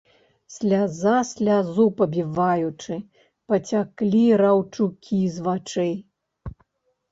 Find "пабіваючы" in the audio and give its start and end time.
1.99-2.97